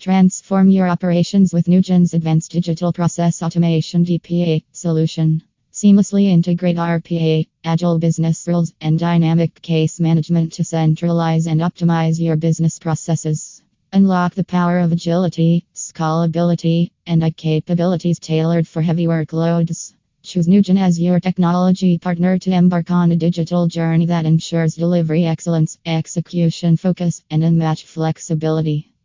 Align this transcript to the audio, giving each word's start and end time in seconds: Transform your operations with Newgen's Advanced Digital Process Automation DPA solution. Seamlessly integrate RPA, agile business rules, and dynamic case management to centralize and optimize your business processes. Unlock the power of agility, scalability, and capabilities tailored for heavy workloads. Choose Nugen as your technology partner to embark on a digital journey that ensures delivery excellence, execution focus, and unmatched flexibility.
Transform 0.00 0.70
your 0.70 0.88
operations 0.88 1.52
with 1.52 1.66
Newgen's 1.66 2.14
Advanced 2.14 2.52
Digital 2.52 2.90
Process 2.90 3.42
Automation 3.42 4.02
DPA 4.02 4.64
solution. 4.72 5.42
Seamlessly 5.74 6.24
integrate 6.24 6.78
RPA, 6.78 7.46
agile 7.64 7.98
business 7.98 8.48
rules, 8.48 8.72
and 8.80 8.98
dynamic 8.98 9.60
case 9.60 10.00
management 10.00 10.54
to 10.54 10.64
centralize 10.64 11.46
and 11.46 11.60
optimize 11.60 12.18
your 12.18 12.36
business 12.36 12.78
processes. 12.78 13.62
Unlock 13.92 14.34
the 14.34 14.42
power 14.42 14.78
of 14.78 14.90
agility, 14.90 15.66
scalability, 15.74 16.92
and 17.06 17.36
capabilities 17.36 18.18
tailored 18.18 18.66
for 18.66 18.80
heavy 18.80 19.06
workloads. 19.06 19.92
Choose 20.22 20.48
Nugen 20.48 20.78
as 20.78 20.98
your 20.98 21.20
technology 21.20 21.98
partner 21.98 22.38
to 22.38 22.50
embark 22.50 22.90
on 22.90 23.12
a 23.12 23.16
digital 23.16 23.66
journey 23.66 24.06
that 24.06 24.24
ensures 24.24 24.76
delivery 24.76 25.26
excellence, 25.26 25.78
execution 25.84 26.78
focus, 26.78 27.22
and 27.30 27.44
unmatched 27.44 27.86
flexibility. 27.86 28.89